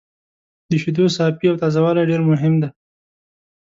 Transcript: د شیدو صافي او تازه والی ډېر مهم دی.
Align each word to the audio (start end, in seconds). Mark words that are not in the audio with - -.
د 0.69 0.71
شیدو 0.81 1.05
صافي 1.17 1.45
او 1.49 1.59
تازه 1.61 1.79
والی 1.83 2.03
ډېر 2.09 2.21
مهم 2.29 2.53
دی. 2.61 2.69